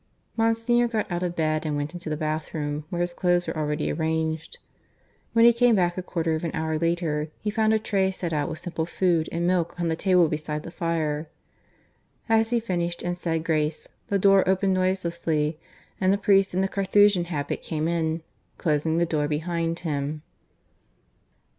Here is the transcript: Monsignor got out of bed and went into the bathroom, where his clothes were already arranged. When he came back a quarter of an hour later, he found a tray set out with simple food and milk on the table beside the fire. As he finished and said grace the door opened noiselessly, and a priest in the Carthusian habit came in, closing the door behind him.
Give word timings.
Monsignor 0.35 0.87
got 0.87 1.11
out 1.11 1.21
of 1.21 1.35
bed 1.35 1.63
and 1.63 1.75
went 1.75 1.93
into 1.93 2.09
the 2.09 2.17
bathroom, 2.17 2.85
where 2.89 3.01
his 3.01 3.13
clothes 3.13 3.45
were 3.45 3.55
already 3.55 3.91
arranged. 3.93 4.57
When 5.33 5.45
he 5.45 5.53
came 5.53 5.75
back 5.75 5.95
a 5.95 6.01
quarter 6.01 6.33
of 6.33 6.43
an 6.43 6.49
hour 6.55 6.79
later, 6.79 7.27
he 7.39 7.51
found 7.51 7.71
a 7.71 7.77
tray 7.77 8.09
set 8.09 8.33
out 8.33 8.49
with 8.49 8.57
simple 8.57 8.87
food 8.87 9.29
and 9.31 9.45
milk 9.45 9.79
on 9.79 9.89
the 9.89 9.95
table 9.95 10.27
beside 10.27 10.63
the 10.63 10.71
fire. 10.71 11.29
As 12.27 12.49
he 12.49 12.59
finished 12.59 13.03
and 13.03 13.15
said 13.15 13.43
grace 13.43 13.87
the 14.07 14.17
door 14.17 14.43
opened 14.49 14.73
noiselessly, 14.73 15.59
and 16.01 16.11
a 16.11 16.17
priest 16.17 16.55
in 16.55 16.61
the 16.61 16.67
Carthusian 16.67 17.25
habit 17.25 17.61
came 17.61 17.87
in, 17.87 18.23
closing 18.57 18.97
the 18.97 19.05
door 19.05 19.27
behind 19.27 19.81
him. 19.81 20.23